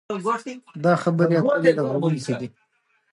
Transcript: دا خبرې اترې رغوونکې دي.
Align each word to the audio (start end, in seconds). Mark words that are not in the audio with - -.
دا 0.83 0.93
خبرې 1.03 1.35
اترې 1.41 1.71
رغوونکې 1.77 2.33
دي. 2.39 2.47